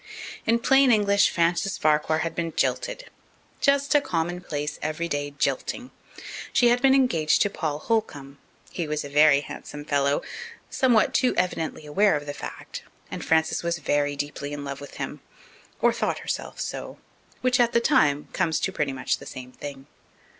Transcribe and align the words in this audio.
In 0.47 0.57
plain 0.57 0.91
English, 0.91 1.29
Frances 1.29 1.77
Farquhar 1.77 2.21
had 2.23 2.33
been 2.33 2.53
jilted 2.55 3.11
just 3.59 3.93
a 3.93 4.01
commonplace, 4.01 4.79
everyday 4.81 5.29
jilting! 5.37 5.91
She 6.51 6.69
had 6.69 6.81
been 6.81 6.95
engaged 6.95 7.43
to 7.43 7.51
Paul 7.51 7.77
Holcomb; 7.77 8.39
he 8.71 8.87
was 8.87 9.05
a 9.05 9.09
very 9.09 9.41
handsome 9.41 9.85
fellow, 9.85 10.23
somewhat 10.71 11.13
too 11.13 11.35
evidently 11.37 11.85
aware 11.85 12.15
of 12.15 12.25
the 12.25 12.33
fact, 12.33 12.81
and 13.11 13.23
Frances 13.23 13.61
was 13.61 13.77
very 13.77 14.15
deeply 14.15 14.53
in 14.53 14.63
love 14.65 14.81
with 14.81 14.95
him 14.95 15.21
or 15.81 15.93
thought 15.93 16.17
herself 16.17 16.59
so, 16.59 16.97
which 17.41 17.59
at 17.59 17.71
the 17.71 17.79
time 17.79 18.27
comes 18.33 18.59
to 18.61 18.71
pretty 18.71 18.93
much 18.93 19.19
the 19.19 19.27
same 19.27 19.51
thing. 19.51 19.85